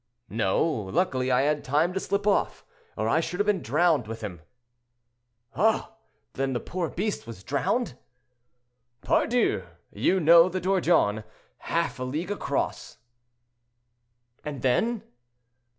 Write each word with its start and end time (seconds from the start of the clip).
"No; 0.31 0.65
luckily 0.67 1.29
I 1.31 1.41
had 1.43 1.63
time 1.63 1.93
to 1.93 1.99
slip 1.99 2.25
off, 2.25 2.65
or 2.97 3.07
I 3.07 3.19
should 3.19 3.39
have 3.39 3.45
been 3.45 3.61
drowned 3.61 4.07
with 4.07 4.21
him." 4.21 4.41
"Ah! 5.55 5.93
then 6.33 6.53
the 6.53 6.59
poor 6.59 6.89
beast 6.89 7.27
was 7.27 7.43
drowned?" 7.43 7.93
"Pardioux! 9.03 9.61
you 9.93 10.19
know 10.19 10.49
the 10.49 10.59
Dordogne—half 10.59 11.99
a 11.99 12.03
league 12.03 12.31
across." 12.31 12.97
"And 14.43 14.63
then?" 14.63 15.03